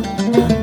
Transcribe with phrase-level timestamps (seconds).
[0.00, 0.61] thank you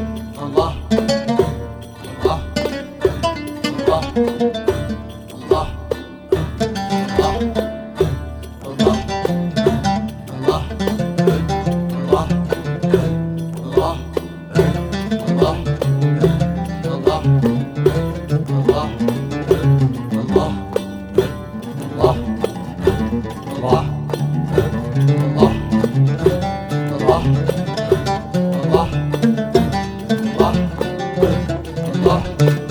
[32.09, 32.68] 好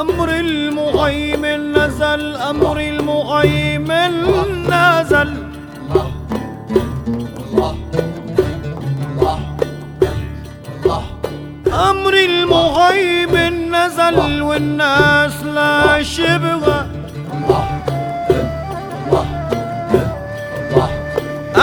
[0.00, 4.12] أمر المهيمن نزل أمر المهيمن
[4.70, 5.30] نزل.
[11.90, 16.86] أمر المهيمن نزل والناس لا شبغه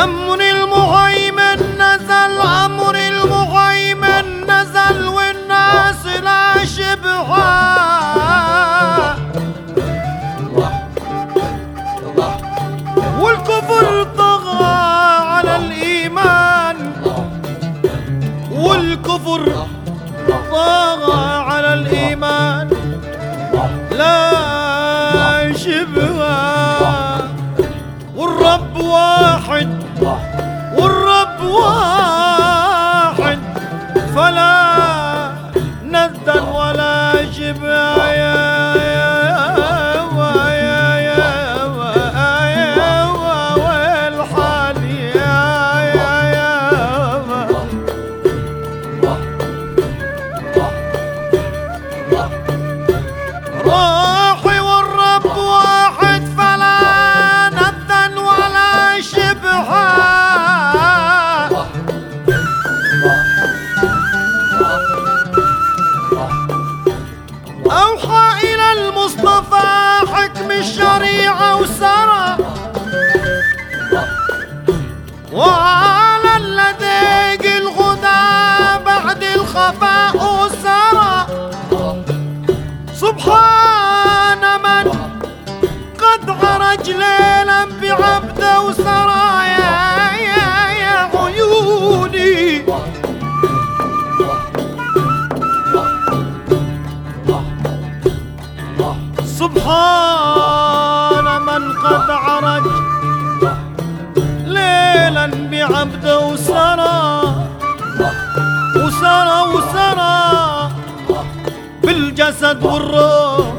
[0.04, 1.73] أمر المهيمن
[13.20, 13.83] 월급은
[70.64, 72.38] الشريعة وسرى.
[75.34, 78.24] وعلى اللديق الغدى
[78.86, 81.16] بعد الخفاء وسرى.
[82.96, 83.53] سبحان
[105.32, 107.24] بعبده وسرى.
[108.76, 110.18] وسرى وسرى.
[111.84, 113.54] بالجسد والروح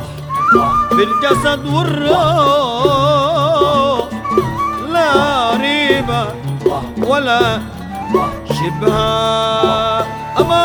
[0.96, 2.84] بالجسد والروح.
[4.92, 5.12] لا
[5.56, 6.26] ريبة
[7.06, 7.60] ولا
[8.48, 8.96] شبه
[10.40, 10.64] أما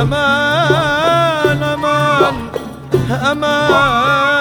[0.00, 2.36] أمان أمان
[3.30, 4.39] أمان